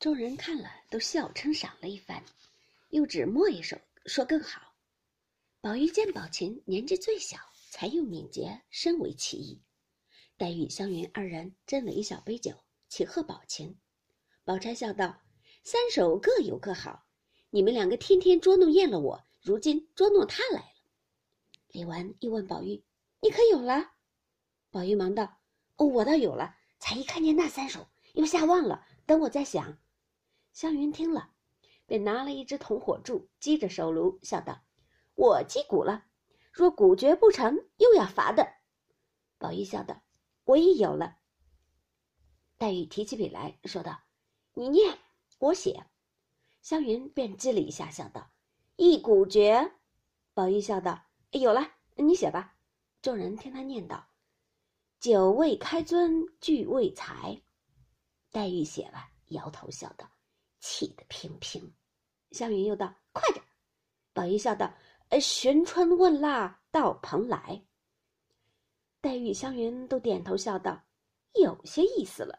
[0.00, 2.22] 众人看了都笑称赏了一番，
[2.90, 3.76] 又只摸一手
[4.06, 4.72] 说更好。
[5.60, 7.36] 宝玉见宝琴年纪最小，
[7.72, 9.60] 才又敏捷，深为其意。
[10.36, 12.52] 黛玉、湘云二人斟了一小杯酒，
[12.88, 13.76] 启贺宝琴。
[14.44, 15.20] 宝钗笑道
[15.64, 17.04] ：“三首各有各好，
[17.50, 20.72] 你们两个天天捉弄厌了我，如今捉弄他来了。”
[21.74, 22.84] 李纨又问宝玉
[23.20, 23.94] ：“你可有了？”
[24.70, 25.40] 宝玉忙道
[25.74, 28.86] ：“哦，我倒有了，才一看见那三首，又吓忘了。
[29.04, 29.76] 等我再想。”
[30.58, 31.30] 湘云听了，
[31.86, 34.60] 便拿了一只铜火柱，击着手炉，笑道
[35.14, 36.06] ：“我击鼓了，
[36.50, 38.44] 若鼓绝不成，又要罚的。”
[39.38, 40.02] 宝玉笑道
[40.42, 41.16] ：“我已有了。”
[42.58, 44.00] 黛玉提起笔来说道
[44.54, 44.98] ：“你念，
[45.38, 45.86] 我写。”
[46.60, 48.28] 湘云便支了一下，笑道
[48.74, 49.74] ：“一鼓绝。”
[50.34, 51.00] 宝玉笑道
[51.30, 52.56] ：“有了，你写吧。”
[53.00, 54.08] 众人听他念道
[54.98, 57.40] ：“酒未开樽俱未裁。”
[58.32, 60.10] 黛玉写了，摇头笑道
[60.60, 61.72] ：“气得平平。”
[62.32, 63.44] 湘云又道：“快点！”
[64.12, 64.72] 宝玉笑道
[65.10, 67.64] ：“呃，寻春问腊到蓬莱。”
[69.00, 70.82] 黛玉、湘云都点头笑道
[71.40, 72.38] ：“有些意思了。”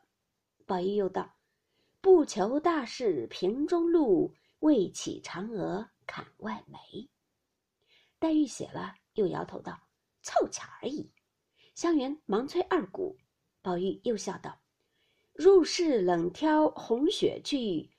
[0.67, 1.33] 宝玉又道
[2.01, 6.77] ：“不求大事平中路，未起嫦娥坎外梅。”
[8.19, 9.79] 黛玉写了，又摇头道
[10.21, 11.09] ：“凑巧而已。”
[11.73, 13.17] 湘云忙催二鼓，
[13.61, 14.59] 宝玉又笑道
[15.33, 17.89] ：“入室冷挑红雪去，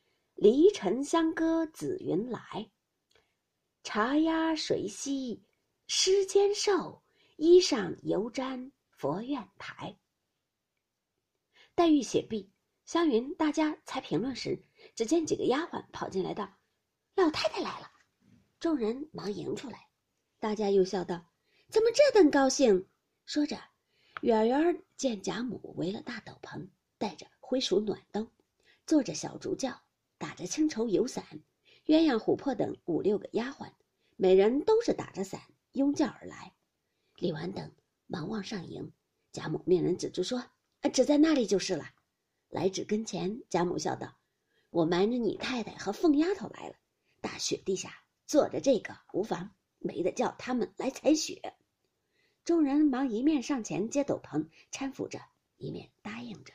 [0.40, 2.70] 离尘香歌紫云来。
[3.82, 5.44] 茶压水溪
[5.86, 7.02] 湿肩瘦，
[7.36, 9.94] 衣上犹沾佛院台。”
[11.76, 12.50] 黛玉写毕，
[12.86, 16.50] 湘云大家才评论时，只见几个丫鬟跑进来道
[17.16, 17.90] ：“老太太来了。”
[18.58, 19.88] 众人忙迎出来。
[20.38, 21.22] 大家又笑道
[21.68, 22.88] ：“怎么这等高兴？”
[23.26, 23.58] 说着，
[24.22, 26.66] 远远见贾母围了大斗篷，
[26.96, 28.26] 带着灰鼠暖灯，
[28.86, 29.78] 坐着小竹轿，
[30.20, 31.24] 打着青绸油伞，
[31.86, 33.72] 鸳鸯、琥珀等五六个丫鬟，
[34.16, 35.40] 每人都是打着伞
[35.72, 36.52] 拥轿而来。
[37.16, 37.72] 李纨等
[38.06, 38.92] 忙往上迎，
[39.32, 40.38] 贾母命人指住说
[40.82, 41.86] ：“啊，只在那里就是了。”
[42.50, 44.18] 来至跟前，贾母笑道
[44.68, 46.74] ：“我瞒着你太太和凤丫头来了，
[47.22, 49.50] 大雪地下坐着这个无妨。”
[49.82, 51.54] 没得叫他们来采雪，
[52.44, 55.18] 众人忙一面上前接斗篷搀扶着，
[55.56, 56.52] 一面答应着。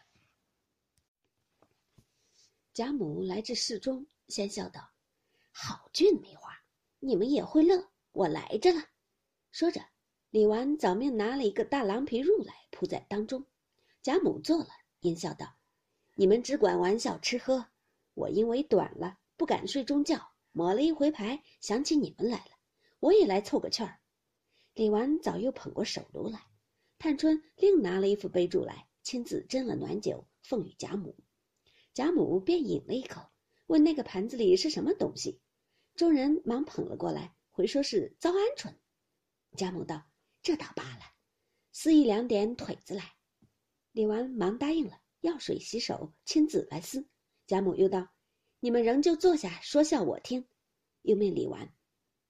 [2.76, 4.90] 贾母来至室中，先笑道
[5.50, 6.52] ：“好俊梅花，
[7.00, 8.84] 你们也会乐，我来着了。”
[9.50, 9.80] 说着，
[10.30, 13.46] 李纨早命拿了一个大狼皮褥来铺在当中。
[14.02, 14.68] 贾母坐了，
[15.00, 15.56] 阴笑道
[16.16, 17.66] ：“你们只管玩笑吃喝，
[18.14, 22.52] 我因为短了不敢睡中觉，抹了一回牌，想起你们来了。”
[23.00, 24.02] 我也来凑个趣儿。
[24.74, 26.46] 李纨早又捧过手炉来，
[27.00, 31.16] 探春另拿了一副杯箸来，亲自斟了暖酒奉与贾母。
[31.96, 33.22] 贾母便饮了一口，
[33.68, 35.40] 问那个盘子里是什么东西。
[35.96, 38.74] 众人忙捧了过来，回说是糟鹌鹑。
[39.56, 40.04] 贾母道
[40.44, 41.04] ：“这倒罢了，
[41.72, 43.16] 撕一两点腿子来。”
[43.94, 47.08] 李纨忙答应了，要水洗手，亲自来撕。
[47.48, 48.10] 贾母又道
[48.60, 50.46] ：“你们仍旧坐下说笑我听。”
[51.04, 51.74] 又命李纨。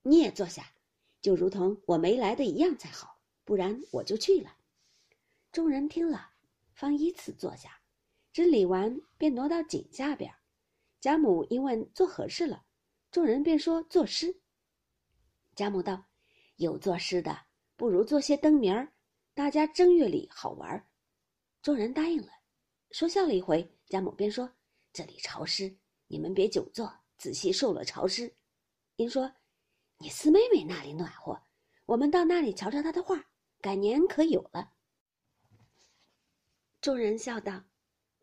[0.03, 0.75] 你也坐下，
[1.21, 4.55] 就如同我没来的一样才好，不然我就去了。
[5.51, 6.29] 众人听了，
[6.75, 7.81] 方依次坐下，
[8.35, 10.29] 整理完便挪到井下边。
[10.99, 12.65] 贾母因问做何事了，
[13.09, 14.41] 众人便说作诗。
[15.55, 16.03] 贾母道
[16.57, 17.45] ：“有作诗的，
[17.77, 18.91] 不如做些灯谜儿，
[19.33, 20.85] 大家正月里好玩。”
[21.63, 22.27] 众人答应了，
[22.91, 23.65] 说笑了一回。
[23.87, 24.51] 贾母便说
[24.91, 25.73] ：“这里潮湿，
[26.07, 28.29] 你们别久坐，仔细受了潮湿。”
[28.97, 29.31] 因说。
[29.97, 31.41] 你四妹妹那里暖和，
[31.85, 33.15] 我们到那里瞧瞧她的画，
[33.61, 34.73] 改年可有了。
[36.81, 37.63] 众人笑道：“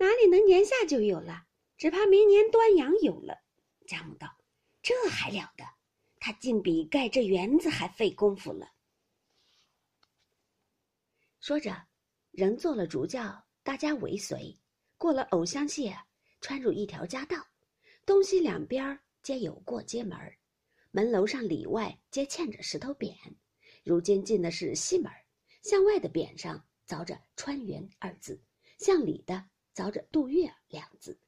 [0.02, 1.46] 哪里能年下就有了？
[1.78, 3.38] 只怕明年端阳有了。”
[3.86, 4.36] 贾母道
[4.82, 5.64] ：“这还了得？
[6.18, 8.72] 他竟比盖这园子还费功夫了。”
[11.38, 11.86] 说着，
[12.32, 14.58] 仍做了竹轿，大家尾随，
[14.98, 15.96] 过了藕香榭，
[16.40, 17.36] 穿入一条夹道，
[18.04, 20.18] 东西两边皆有过街门。
[20.90, 23.14] 门楼上里外皆嵌着石头匾，
[23.84, 25.12] 如今进的是西门，
[25.62, 28.42] 向外的匾上凿着“川园”二字，
[28.78, 29.44] 向里的
[29.74, 31.18] 凿着“杜月”两字。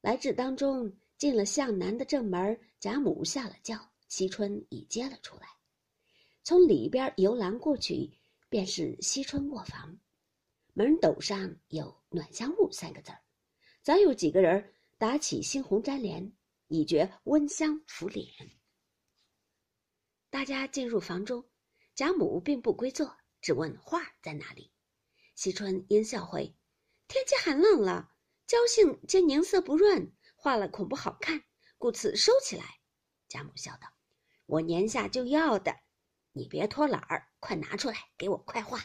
[0.00, 5.48] 来至当中，进了向南的正门，贾母下了轿，惜春已接了出来。
[6.42, 8.10] 从里边游廊过去，
[8.48, 9.98] 便是惜春卧房，
[10.74, 13.20] 门斗上有“暖香屋”三个字儿，
[13.82, 16.32] 早有几个人打起猩红粘帘，
[16.68, 18.26] 以觉温香拂脸。
[20.28, 21.42] 大家进入房中，
[21.94, 24.70] 贾母并不归坐，只问画在哪里。
[25.34, 26.54] 惜春因笑回
[27.14, 28.10] ：“天气寒冷了，
[28.44, 31.44] 胶性兼凝色不润，画了恐不好看，
[31.78, 32.64] 故此收起来。”
[33.30, 33.86] 贾母笑道
[34.46, 35.76] ：“我年下就要的，
[36.32, 38.80] 你别拖懒儿，快拿出来给我快画。”